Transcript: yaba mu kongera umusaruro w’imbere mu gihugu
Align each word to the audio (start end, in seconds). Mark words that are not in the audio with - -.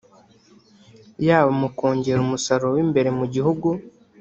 yaba 1.25 1.49
mu 1.59 1.67
kongera 1.77 2.19
umusaruro 2.21 2.71
w’imbere 2.75 3.09
mu 3.19 3.25
gihugu 3.33 3.67